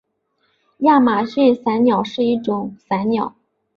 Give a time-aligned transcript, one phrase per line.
[0.79, 3.35] 亚马逊伞鸟是一种伞鸟。